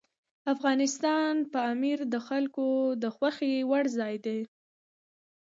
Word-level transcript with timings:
افغانستان 0.53 1.33
کې 1.41 1.49
پامیر 1.53 1.99
د 2.13 2.15
خلکو 2.27 2.67
د 3.03 3.05
خوښې 3.15 3.53
وړ 3.69 3.85
ځای 3.97 4.15
دی. 4.25 4.39